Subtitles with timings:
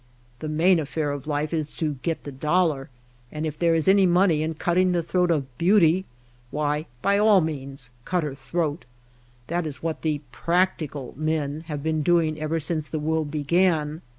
[0.39, 2.89] The main affair of life is to get the dollar,
[3.31, 6.05] and if there is any money in cutting the throat of Beauty,
[6.49, 8.85] why, by all means, cut her throat.
[9.45, 14.01] That is what the ^^ practical men'' have been doing ever since the world began.